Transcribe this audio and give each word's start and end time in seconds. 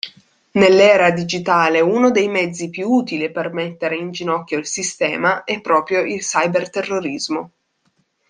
Nell'era 0.53 1.11
digitale 1.11 1.79
uno 1.79 2.09
dei 2.09 2.27
mezzi 2.27 2.71
più 2.71 2.89
utili 2.89 3.29
per 3.31 3.53
mettere 3.53 3.95
in 3.97 4.09
ginocchio 4.09 4.57
il 4.57 4.65
sistema 4.65 5.43
è 5.43 5.61
proprio 5.61 6.01
il 6.01 6.21
cyber-terrorismo. 6.21 7.51